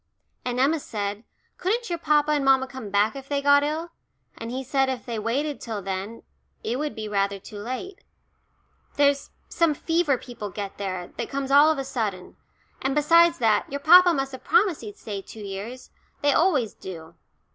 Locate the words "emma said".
0.59-1.23